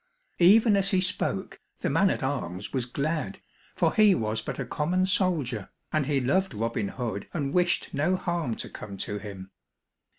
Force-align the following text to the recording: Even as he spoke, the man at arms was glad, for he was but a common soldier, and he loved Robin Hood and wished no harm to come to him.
Even 0.39 0.75
as 0.75 0.89
he 0.89 0.99
spoke, 0.99 1.59
the 1.81 1.89
man 1.91 2.09
at 2.09 2.23
arms 2.23 2.73
was 2.73 2.85
glad, 2.87 3.39
for 3.75 3.93
he 3.93 4.15
was 4.15 4.41
but 4.41 4.57
a 4.57 4.65
common 4.65 5.05
soldier, 5.05 5.69
and 5.93 6.07
he 6.07 6.19
loved 6.19 6.55
Robin 6.55 6.87
Hood 6.87 7.27
and 7.35 7.53
wished 7.53 7.93
no 7.93 8.15
harm 8.15 8.55
to 8.55 8.67
come 8.67 8.97
to 8.97 9.19
him. 9.19 9.51